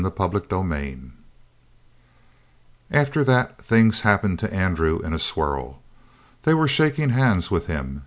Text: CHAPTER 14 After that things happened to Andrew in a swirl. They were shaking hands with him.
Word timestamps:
CHAPTER 0.03 0.39
14 0.49 1.13
After 2.89 3.23
that 3.23 3.59
things 3.63 3.99
happened 3.99 4.39
to 4.39 4.51
Andrew 4.51 4.97
in 4.97 5.13
a 5.13 5.19
swirl. 5.19 5.77
They 6.41 6.55
were 6.55 6.67
shaking 6.67 7.09
hands 7.09 7.51
with 7.51 7.67
him. 7.67 7.99